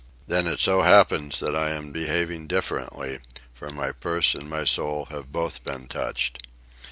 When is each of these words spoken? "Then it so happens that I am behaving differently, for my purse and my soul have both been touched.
"Then 0.25 0.47
it 0.47 0.59
so 0.59 0.81
happens 0.81 1.39
that 1.41 1.55
I 1.55 1.69
am 1.69 1.91
behaving 1.91 2.47
differently, 2.47 3.19
for 3.53 3.69
my 3.69 3.91
purse 3.91 4.33
and 4.33 4.49
my 4.49 4.63
soul 4.63 5.05
have 5.11 5.31
both 5.31 5.63
been 5.63 5.85
touched. 5.87 6.39